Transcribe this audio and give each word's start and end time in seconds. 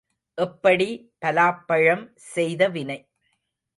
எப்படி 0.37 0.87
பலாப்பழம் 1.21 2.03
செய்த 2.15 2.69
வினை. 2.69 2.99